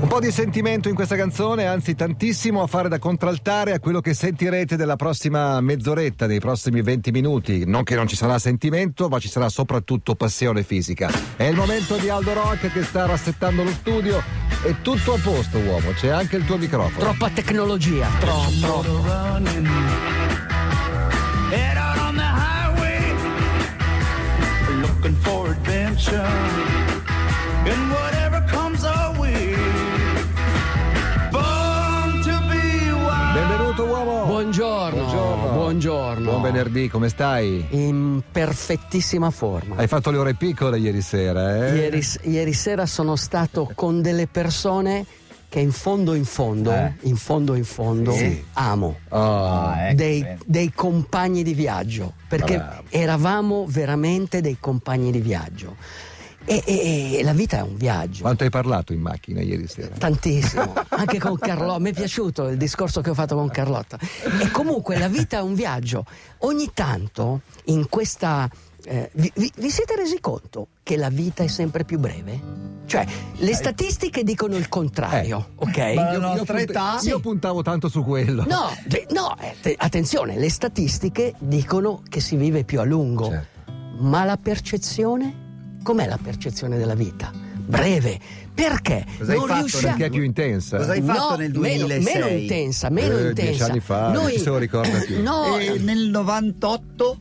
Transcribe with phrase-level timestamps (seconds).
[0.00, 4.00] Un po' di sentimento in questa canzone, anzi tantissimo a fare da contraltare a quello
[4.00, 7.64] che sentirete della prossima mezz'oretta, dei prossimi 20 minuti.
[7.66, 11.08] Non che non ci sarà sentimento, ma ci sarà soprattutto passione fisica.
[11.36, 14.20] È il momento di Aldo Rock che sta rassettando lo studio.
[14.64, 16.98] È tutto a posto, uomo, c'è anche il tuo microfono.
[16.98, 20.08] Troppa tecnologia, troppo, troppo.
[36.50, 37.66] Venerdì, come stai?
[37.70, 39.76] In perfettissima forma.
[39.76, 41.76] Hai fatto le ore piccole ieri sera, eh?
[41.76, 45.04] Ieri, ieri sera sono stato con delle persone
[45.50, 46.92] che in fondo in fondo, Eh.
[47.02, 48.44] in fondo in fondo, Sì.
[48.54, 48.98] amo.
[49.08, 49.94] Oh, ecco,
[50.44, 52.82] dei, compagni di viaggio, perché Bravo.
[52.90, 55.76] eravamo veramente dei compagni di viaggio.
[56.48, 58.22] E, e- e la vita è un viaggio.
[58.22, 59.94] Quanto hai parlato in macchina ieri sera?
[59.98, 61.78] Tantissimo, anche con Carlotta.
[61.78, 63.98] Mi è piaciuto il discorso che ho fatto con Carlotta.
[64.40, 66.06] E comunque la vita è un viaggio.
[66.38, 68.48] Ogni tanto in questa.
[68.84, 72.40] eh, vi, vi- vi siete resi conto che la vita è sempre più breve?
[72.86, 73.04] Cioè,
[73.36, 75.76] le statistiche dicono il contrario, ok?
[75.76, 76.98] Ma- Io, La io nostra punt- età?
[77.02, 78.44] io puntavo tanto su quello.
[78.48, 78.70] No,
[79.10, 83.70] no, eh, te- attenzione, le statistiche dicono che si vive più a lungo, Certo.
[83.98, 85.46] ma la percezione?
[85.82, 87.30] Com'è la percezione della vita?
[87.56, 88.18] Breve.
[88.54, 89.04] Perché?
[89.18, 89.58] Cosa hai non fatto?
[89.60, 89.86] riusciamo...
[89.88, 90.76] Perché è più intensa?
[90.78, 92.14] Cosa hai fatto No, nel meno- 2006?
[92.14, 93.42] Meno, intensa, meno Eh, intensa.
[93.42, 95.20] dieci anni fa, chi se lo ricorda più?
[95.22, 97.18] No, E nel 98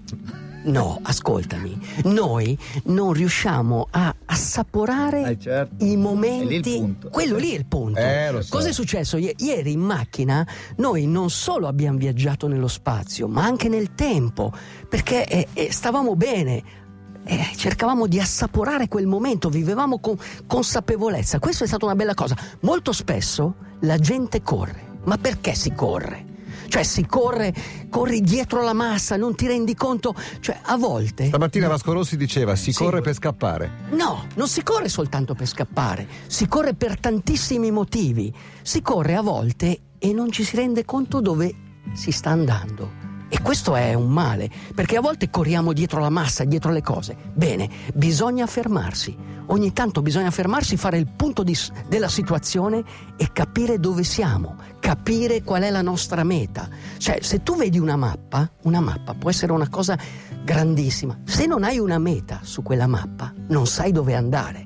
[0.63, 1.79] no, ascoltami.
[2.05, 5.83] Noi non riusciamo a assaporare Eh, certo.
[5.83, 6.77] i lì momenti.
[6.77, 7.09] punto.
[7.09, 7.99] Quello lì è il punto.
[7.99, 8.55] Eh, lo so.
[8.55, 9.17] Cosa è successo?
[9.17, 10.45] I- Ieri in macchina
[10.77, 14.51] noi non solo abbiamo viaggiato nello spazio, ma anche nel tempo,
[14.89, 16.85] perché eh, eh, stavamo bene.
[17.27, 21.39] Eh, cercavamo di assaporare quel momento, vivevamo con consapevolezza.
[21.39, 22.35] Questa è stata una bella cosa.
[22.61, 24.85] Molto spesso la gente corre.
[25.03, 26.25] Ma perché si corre?
[26.67, 27.53] Cioè si corre,
[27.89, 30.13] corri dietro la massa, non ti rendi conto.
[30.41, 32.83] Cioè a volte Stamattina Vasco Rossi diceva si Sì.
[32.83, 33.71] corre per scappare.
[33.91, 38.33] No, non si corre soltanto per scappare, si corre per tantissimi motivi.
[38.61, 41.53] Si corre a volte e non ci si rende conto dove
[41.93, 43.05] si sta andando.
[43.29, 47.15] E questo è un male, perché a volte corriamo dietro la massa, dietro le cose.
[47.33, 49.35] Bene, bisogna fermarsi.
[49.47, 51.55] Ogni tanto bisogna fermarsi, fare il punto di
[51.87, 52.83] della situazione
[53.17, 56.69] e capire dove siamo, capire qual è la nostra meta.
[56.97, 59.97] Cioè, se tu vedi una mappa, una mappa può essere una cosa
[60.43, 61.17] grandissima.
[61.25, 64.65] Se non hai una meta su quella mappa, non sai dove andare.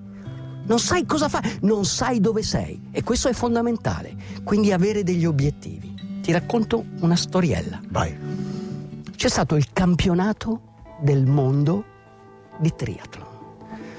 [0.66, 2.90] Non sai cosa fare, non sai dove sei.
[2.92, 4.16] E questo è fondamentale.
[4.44, 6.20] Quindi avere degli obiettivi.
[6.22, 7.82] Ti racconto una storiella.
[7.90, 8.51] Vai.
[9.22, 10.62] C'è stato il campionato
[11.00, 11.84] del mondo
[12.58, 13.28] di triathlon.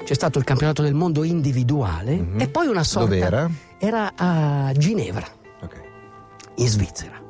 [0.02, 2.40] C'è stato il campionato del mondo individuale Mhm.
[2.40, 3.08] e poi una sorta...
[3.14, 3.48] Dov'era?
[3.78, 5.24] Era a Ginevra,
[5.62, 5.80] Ok.
[6.56, 7.20] in Svizzera.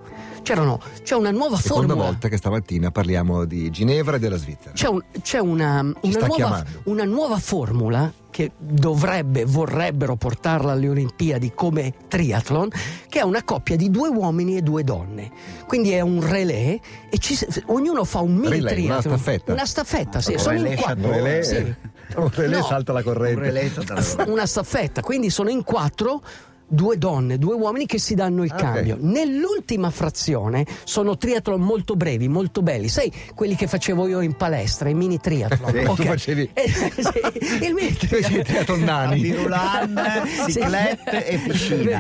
[0.41, 2.08] C'erano, c'è una nuova Seconda formula.
[2.10, 4.72] volta che stamattina parliamo di Ginevra e della Svizzera.
[4.72, 11.53] C'è, un- c'è una, una nuova, una nuova formula che dovrebbe, vorrebbero portarla alle Olimpiadi
[11.54, 12.69] come triathlon,
[13.09, 15.31] che è una coppia di due uomini e due donne.
[15.69, 19.19] Quindi è un relay e ci ognuno fa un mini Relay, una triathlon.
[19.19, 19.53] staffetta.
[19.53, 20.32] Una staffetta, sì.
[20.32, 20.84] Un Sono in quattro.
[20.87, 21.12] chapeau.
[21.12, 21.56] relay, sì.
[22.16, 23.41] un relay No, salta la un corrente.
[23.41, 24.04] relay totale.
[24.26, 26.22] una staffetta, quindi sono in quattro.
[26.75, 28.97] Due donne, due uomini che si danno il Ah, cambio.
[28.99, 32.88] Nell'ultima frazione sono triathlon molto brevi, molto belli.
[32.88, 35.71] Sai quelli che facevo io in palestra, i mini triathlon?
[35.71, 35.94] Sì, Ok.
[35.97, 39.21] tu facevi- Eh, sì, il mini di triathlon nani.
[39.21, 40.00] Birulan,
[40.49, 41.99] ciclette e piscina.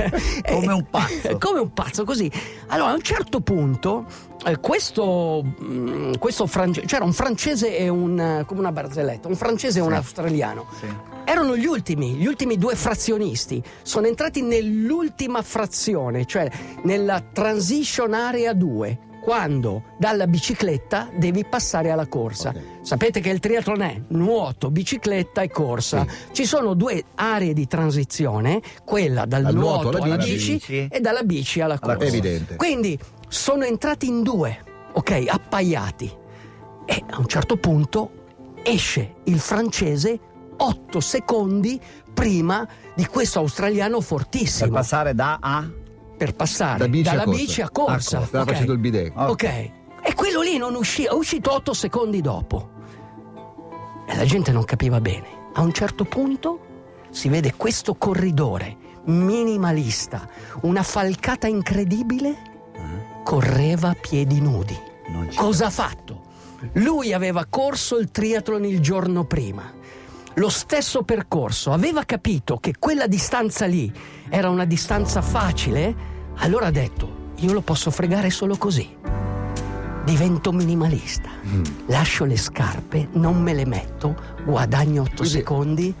[0.50, 1.36] Come un pazzo.
[1.38, 2.30] Come un pazzo, così.
[2.68, 4.06] Allora, a un certo punto,
[4.46, 8.18] eh, questo, mm, questo france- c'era un francese e un.
[8.18, 9.94] eh, come una barzelletta, un francese e un Sì.
[9.96, 10.64] australiano.
[10.80, 10.86] Sì.
[11.24, 13.62] Erano gli ultimi, gli ultimi due frazionisti.
[13.82, 16.50] Sono entrati nell'ultima frazione, cioè
[16.82, 18.98] nella transition area 2.
[19.24, 22.50] Quando dalla bicicletta devi passare alla corsa.
[22.50, 22.60] Ok.
[22.82, 26.06] Sapete che il triathlon è nuoto, bicicletta e corsa.
[26.30, 30.52] Ci sono due aree di transizione, quella dal Dal nuoto, nuoto alla alla bici.
[30.52, 31.96] bici, e dalla bici alla corsa.
[31.96, 32.10] corsa.
[32.12, 32.56] Evidente.
[32.56, 32.98] Quindi
[33.28, 34.58] sono entrati in due,
[34.92, 36.12] ok, appaiati.
[36.84, 38.10] E a un certo punto
[38.62, 40.18] esce il francese
[40.56, 41.80] 8 secondi
[42.12, 45.68] prima di questo australiano Per fortissimo passare da A
[46.16, 47.40] per passare Da bici a dalla corsa.
[47.40, 48.18] bici a corsa.
[48.18, 48.50] A Stava ok?
[48.50, 49.12] facendo il bidet.
[49.14, 49.44] Ah, Ok.
[50.06, 52.70] E quello lì non uscì, è uscito 8 secondi dopo.
[54.06, 55.26] E la gente non capiva bene.
[55.54, 56.60] A un certo punto
[57.10, 58.76] si vede questo corridore
[59.06, 60.28] minimalista,
[60.62, 62.36] una falcata incredibile,
[63.24, 64.78] correva a piedi nudi.
[65.34, 66.22] Cosa ha fatto?
[66.74, 69.72] Lui aveva corso il triathlon il giorno prima.
[70.34, 73.92] Lo stesso percorso, aveva capito che quella distanza lì
[74.28, 75.94] era una distanza facile,
[76.36, 78.96] allora ha detto, io lo posso fregare solo così.
[80.04, 81.30] Divento minimalista,
[81.86, 84.14] lascio le scarpe, non me le metto,
[84.44, 85.94] guadagno 8 Quindi- secondi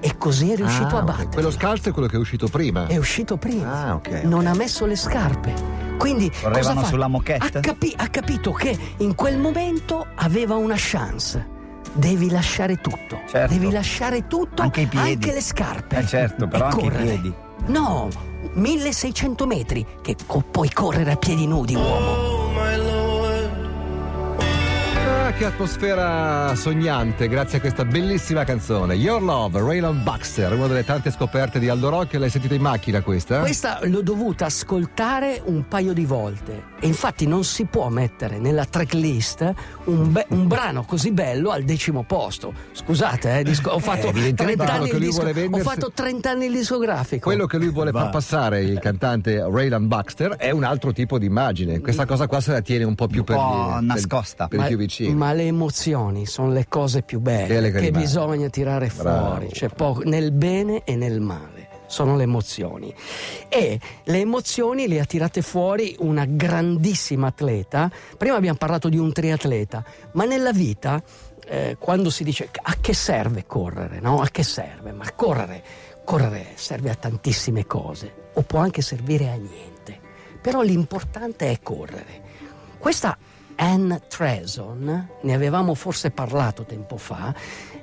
[0.00, 1.28] e così è riuscito Ah, a battere.
[1.28, 2.86] Quello scalzo è quello che è uscito prima.
[2.88, 3.86] È uscito prima.
[3.86, 4.46] Ah, ok, Non ok.
[4.46, 5.52] ha messo le scarpe.
[5.98, 6.86] Quindi cosa Correvano fa?
[6.88, 7.58] sulla moquette?
[7.58, 11.52] Ha, capi- ha capito che in quel momento aveva una chance.
[11.94, 13.20] Devi lasciare tutto.
[13.28, 13.52] Certo.
[13.54, 15.12] Devi lasciare tutto, Anche i piedi.
[15.12, 15.98] anche le scarpe.
[15.98, 17.04] Eh, certo, però anche i correre.
[17.04, 17.32] piedi.
[17.66, 18.08] No,
[18.54, 22.33] 1600 metri che co- puoi correre a piedi nudi, uomo.
[25.36, 28.94] Che atmosfera sognante, grazie a questa bellissima canzone.
[28.94, 32.14] Your Love, Raylan Baxter, una delle tante scoperte di Aldo Rock.
[32.14, 33.40] L'hai sentita in macchina questa?
[33.40, 38.64] Questa l'ho dovuta ascoltare un paio di volte e infatti non si può mettere nella
[38.64, 39.52] tracklist
[39.86, 42.52] un, be- un brano così bello al decimo posto.
[42.70, 45.90] Scusate, eh, disco- ho, fatto evidentemente 30 quello anni lui disco- vuole ho vendersi- fatto
[45.92, 47.24] 30 anni il discografico.
[47.28, 48.08] Quello che lui vuole far Va.
[48.10, 51.80] passare, il cantante Raylan Baxter, è un altro tipo di immagine.
[51.80, 54.46] Questa cosa qua se la tiene un po' più Un per, po' per- nascosta.
[54.46, 55.22] per i più vicini.
[55.24, 59.26] Ma le emozioni sono le cose più belle che che, bisogna tirare Bravo.
[59.26, 61.68] fuori, c'è poco nel bene e nel male.
[61.86, 62.94] Sono le emozioni.
[63.48, 67.90] E le emozioni le ha tirate fuori una grandissima atleta.
[68.18, 69.82] Prima abbiamo parlato di un triatleta,
[70.12, 71.02] ma nella vita,
[71.46, 74.20] eh, quando si dice a che serve correre, no?
[74.20, 74.92] A che serve?
[74.92, 75.62] Ma correre,
[76.04, 79.98] correre serve a tantissime cose, o può anche servire a niente.
[80.42, 82.20] Però l'importante è correre.
[82.78, 83.16] Questa
[83.56, 87.34] Anne Treson, ne avevamo forse parlato tempo fa,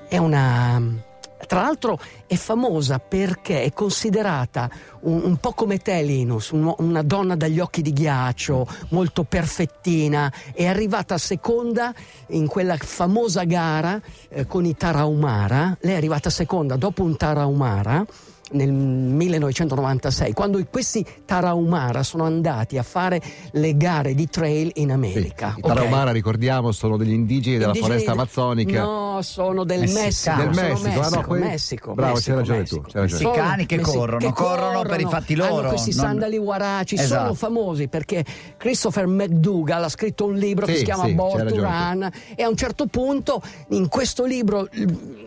[0.08, 1.10] è una...
[1.48, 4.70] Tra l'altro è famosa perché è considerata
[5.02, 10.32] un, un po' come te Linus, un- una donna dagli occhi di ghiaccio, molto perfettina,
[10.54, 11.94] è arrivata seconda
[12.28, 18.06] in quella famosa gara eh, con i Tarahumara, lei è arrivata seconda dopo un Tarahumara
[18.52, 23.22] nel 1996, quando questi Tarahumara sono andati a fare
[23.52, 25.54] le gare di trail in Sì, America.
[25.58, 25.68] I ok?
[25.68, 28.82] Tarahumara, ricordiamo, sono degli indigeni della Indigeni foresta amazzonica.
[28.84, 29.80] No, sono del.
[29.82, 30.36] Messico.
[30.36, 32.82] Del sono Messico, ah, no, Messico, quelli- Messico, Bravo, Messico, c'hai ragione Messico.
[32.82, 33.22] tu, c'hai ragione.
[33.22, 37.08] Sono Messicani che corrono, corrono per i fatti loro, Hanno questi non- sandali guaraci, sono
[37.08, 37.34] Esatto.
[37.36, 38.26] famosi perché
[38.58, 42.44] Christopher McDougall ha scritto un libro che Sì, si chiama sì, Born to Run e
[42.44, 44.68] a un certo punto in questo libro,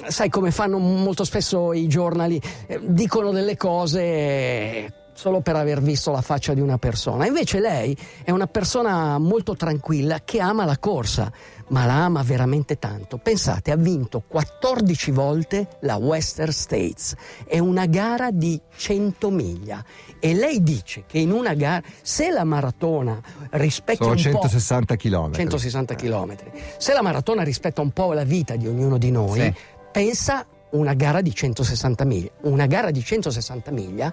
[0.06, 6.10] sai come fanno molto spesso i giornali, eh, dicono delle cose solo per aver visto
[6.10, 7.26] la faccia di una persona.
[7.26, 11.30] Invece lei è una persona molto tranquilla che ama la corsa,
[11.68, 13.18] ma la ama veramente tanto.
[13.18, 17.14] Pensate, ha vinto 14 volte la Western States.
[17.46, 19.84] È una gara di 100 miglia
[20.18, 23.20] e lei dice che in una gara, se la maratona
[23.50, 25.32] rispecchia Sono un po' 160 km.
[25.32, 26.36] 160 km.
[26.76, 29.54] Se la maratona rispetta un po' la vita di ognuno di noi, Sì.
[29.92, 30.44] pensa
[30.74, 32.30] una gara di 160 miglia.
[32.42, 34.12] Una gara di 160 miglia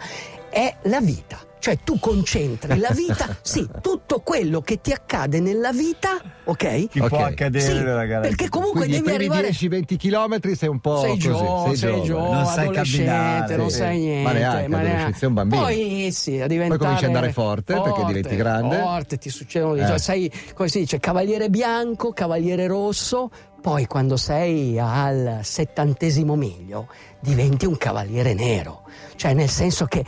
[0.52, 1.40] è la vita.
[1.62, 6.88] Cioè tu concentri la vita, sì, tutto quello che ti accade nella vita, ok?
[6.90, 7.08] Chi Ok.
[7.08, 8.22] può accadere Sì, nella gara?
[8.22, 11.20] perché comunque Quindi i devi primi arrivare 10-20 km sei un po' sei così.
[11.20, 14.24] giovane, sei giovane, Non sai camminare, non sai niente.
[14.24, 15.62] Ma neanche, adolescenza, sei un bambino.
[15.62, 18.78] Poi sì, a diventare Poi cominci ad andare forte, perché diventi grande.
[18.80, 19.86] Forte, ti succedono Eh.
[19.86, 23.30] cioè, sei, come si dice, cavaliere bianco, cavaliere rosso,
[23.62, 26.88] poi quando sei al settantesimo miglio
[27.20, 28.82] diventi un cavaliere nero.
[29.16, 30.04] Cioè nel senso che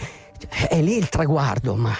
[0.49, 1.93] è lì il traguardo, ma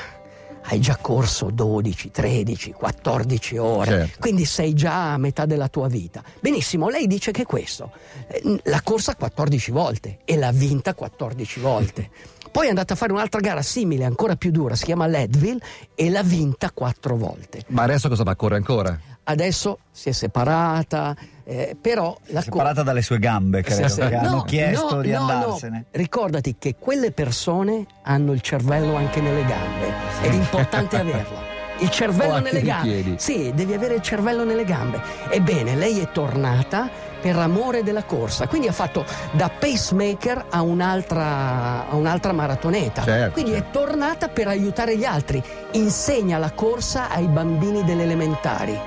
[0.66, 4.18] hai già corso 12, 13, 14 ore, Certo.
[4.20, 6.24] quindi sei già a metà della tua vita.
[6.40, 7.92] Benissimo, lei dice che questo.
[8.28, 12.10] Eh, L'ha corsa 14 volte e l'ha vinta 14 volte.
[12.52, 15.60] Poi è andata a fare un'altra gara simile, ancora più dura, si chiama Leadville
[15.96, 17.64] e l'ha vinta 4 volte.
[17.70, 18.36] Ma adesso cosa va?
[18.36, 19.00] Corre ancora?
[19.26, 21.16] Adesso si è separata,
[21.46, 25.02] eh, però la co- Separata dalle sue gambe, credo, sì, che hanno No, chiesto no,
[25.02, 25.32] di no, no.
[25.32, 25.86] andarsene.
[25.92, 29.92] Ricordati che quelle persone hanno il cervello anche nelle gambe
[30.24, 31.52] ed è importante averla.
[31.80, 32.88] Il cervello nelle gambe.
[32.88, 33.16] piedi.
[33.18, 35.02] Sì, devi avere il cervello nelle gambe.
[35.30, 36.90] Ebbene, lei è tornata
[37.20, 43.04] per amore della corsa, quindi ha fatto da pacemaker a un'altra, a un'altra maratoneta.
[43.04, 43.68] Certo, quindi certo.
[43.68, 48.78] è tornata per aiutare gli altri, insegna la corsa ai bambini delle elementari.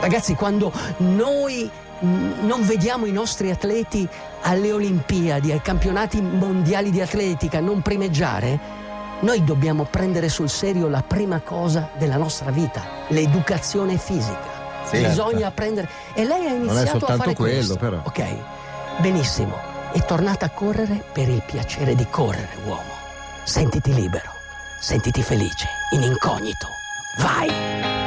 [0.00, 1.70] Ragazzi, quando noi
[2.00, 4.08] non vediamo i nostri atleti
[4.42, 8.79] alle Olimpiadi, ai campionati mondiali di atletica non primeggiare,
[9.20, 14.58] noi dobbiamo prendere sul serio la prima cosa della nostra vita, l'educazione fisica.
[14.84, 15.46] Sì, Bisogna certo.
[15.46, 15.88] apprendere.
[16.14, 17.76] E lei ha iniziato a fare quello, questo.
[17.76, 18.00] però.
[18.04, 18.24] Ok,
[18.98, 19.56] benissimo.
[19.92, 22.98] È tornata a correre per il piacere di correre, uomo.
[23.44, 24.30] Sentiti libero,
[24.80, 26.68] sentiti felice, in incognito.
[27.18, 27.99] Vai!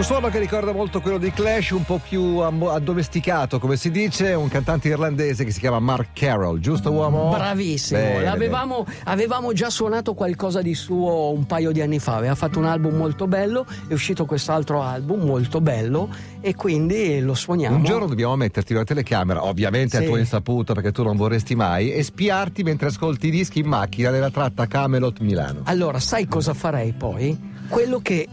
[0.00, 4.32] Un suono che ricorda molto quello di Clash, un po' più addomesticato, come si dice,
[4.32, 7.28] un cantante irlandese che si chiama Mark Carroll, giusto uomo?
[7.28, 12.34] Bravissimo, Bene, L'avevamo, avevamo già suonato qualcosa di suo un paio di anni fa, aveva
[12.34, 16.08] fatto un album molto bello, è uscito quest'altro album molto bello
[16.40, 17.76] e quindi lo suoniamo.
[17.76, 20.06] Un giorno dobbiamo metterti una telecamera, ovviamente a Sì.
[20.06, 24.08] tua insaputa perché tu non vorresti mai, e spiarti mentre ascolti i dischi in macchina
[24.08, 25.60] nella tratta Camelot-Milano.
[25.64, 27.38] Allora, sai cosa farei poi?
[27.68, 28.26] Quello che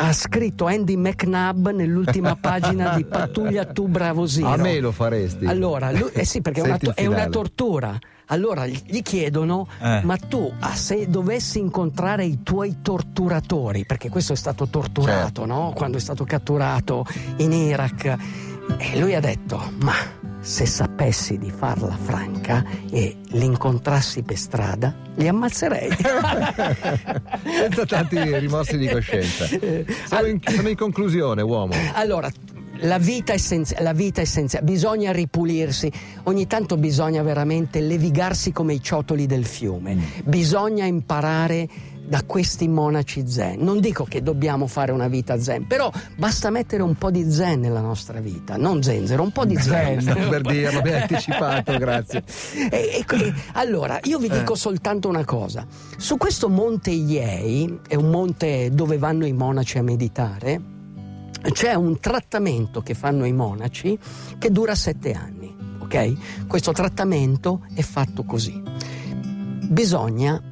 [0.00, 4.48] ha scritto Andy McNabb nell'ultima pagina di Pattuglia tu bravosino.
[4.52, 5.44] A me lo faresti.
[5.46, 7.98] Allora, lui- eh sì, perché è una, è una tortura.
[8.26, 10.02] Allora gli gli chiedono: Eh.
[10.04, 15.46] Ma tu, ah, se dovessi incontrare i tuoi torturatori, perché questo è stato torturato, Certo.
[15.46, 15.72] no?
[15.74, 17.04] Quando è stato catturato
[17.38, 18.16] in Iraq,
[18.76, 19.94] e lui ha detto: Ma
[20.40, 25.90] se sapessi di farla franca e li incontrassi per strada, li ammazzerei.
[27.44, 29.46] Senza tanti rimorsi di coscienza.
[29.46, 31.74] Siamo in, siamo in conclusione, uomo.
[31.94, 32.30] Allora,
[32.82, 35.90] la vita, essenziale, la vita essenziale, bisogna ripulirsi,
[36.24, 41.68] ogni tanto bisogna veramente levigarsi come i ciotoli del fiume, bisogna imparare
[42.08, 43.60] da questi monaci zen.
[43.60, 47.60] Non dico che dobbiamo fare una vita zen, però basta mettere un po' di zen
[47.60, 50.00] nella nostra vita, non zenzero, un po' di zen.
[50.00, 52.22] Stavo per dirlo, hai anticipato, grazie.
[52.70, 55.66] E- e que- allora, io vi dico soltanto una cosa.
[55.96, 60.60] Su questo monte Iei, è un monte dove vanno i monaci a meditare,
[61.52, 63.98] c'è un trattamento che fanno i monaci
[64.38, 65.54] che dura sette anni.
[65.80, 66.46] Ok?
[66.46, 68.60] Questo trattamento è fatto così.
[69.68, 70.42] Bisogna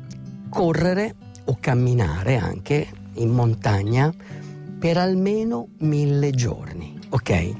[0.48, 1.14] correre
[1.46, 4.12] o camminare anche in montagna
[4.78, 6.98] per almeno mille giorni.
[7.08, 7.54] Ok?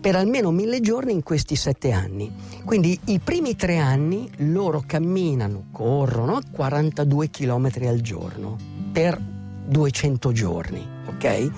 [0.00, 2.32] Per almeno mille giorni in questi sette anni.
[2.64, 8.56] Quindi i primi tre anni loro camminano, corrono 42 km al giorno
[8.92, 9.20] per
[9.66, 11.50] 200 giorni, ok?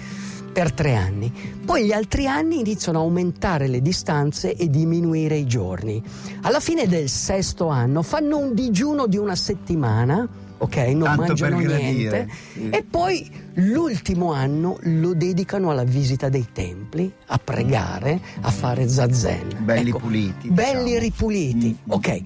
[0.53, 1.33] Per tre anni.
[1.65, 6.03] Poi gli altri anni iniziano a aumentare le distanze e diminuire i giorni.
[6.43, 10.27] Alla fine del sesto anno fanno un digiuno di una settimana,
[10.59, 10.77] ok?
[10.77, 12.29] Non Tanto mangiano niente.
[12.53, 12.69] sì.
[12.71, 19.59] E poi l'ultimo anno lo dedicano alla visita dei templi, a pregare, a fare zazen.
[19.61, 20.99] Belli Ecco, puliti, Belli diciamo.
[21.00, 21.69] ripuliti.
[21.85, 21.91] Mm.
[21.93, 22.21] Ok,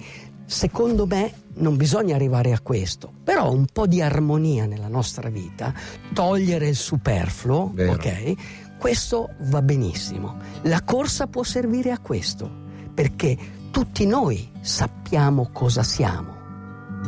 [0.45, 5.73] secondo me non bisogna arrivare a questo, però un po' di armonia nella nostra vita,
[6.13, 7.93] togliere il superfluo, Vero.
[7.93, 8.33] ok?
[8.77, 10.37] Questo va benissimo.
[10.63, 12.49] La corsa può servire a questo,
[12.93, 13.37] perché
[13.71, 16.33] tutti noi sappiamo cosa siamo,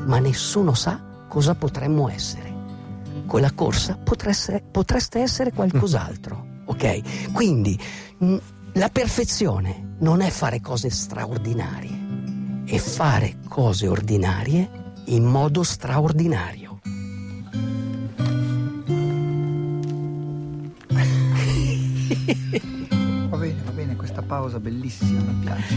[0.06, 2.54] ma nessuno sa cosa potremmo essere.
[3.26, 7.32] Con la corsa potreste, potreste essere qualcos'altro, ok?
[7.32, 7.80] Quindi
[8.18, 8.36] mh,
[8.74, 14.70] la perfezione non è fare cose straordinarie, è fare cose ordinarie
[15.06, 16.80] in modo straordinario.
[23.30, 25.76] Va bene, va bene, questa pausa bellissima mi piace.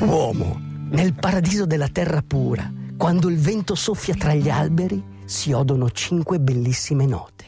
[0.00, 2.70] Uomo, nel paradiso della terra pura,
[3.04, 7.44] quando il vento soffia tra gli alberi, si odono cinque bellissime note.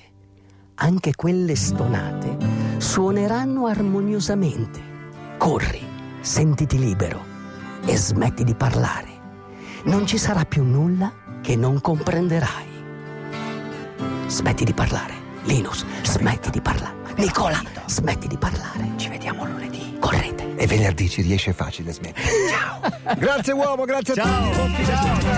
[0.75, 2.37] Anche quelle stonate
[2.77, 4.83] suoneranno armoniosamente.
[5.39, 5.81] Corri,
[6.21, 7.25] sentiti libero
[7.87, 9.09] e smetti di parlare.
[9.85, 11.11] Non ci sarà più nulla
[11.41, 12.67] che non comprenderai.
[14.27, 15.15] Smetti di parlare.
[15.45, 17.15] Linus, smetti di parlare.
[17.17, 18.93] Nicola, smetti di parlare.
[18.97, 19.86] Ci vediamo lunedì.
[20.07, 20.55] Correte.
[20.55, 22.29] E venerdì ci riesce facile smettere.
[22.49, 23.15] Ciao.
[23.17, 24.85] Grazie uomo, grazie a tutti.
[24.85, 25.37] Ciao, ciao, ciao.